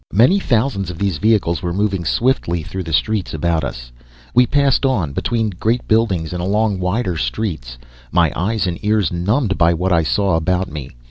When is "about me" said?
10.37-10.89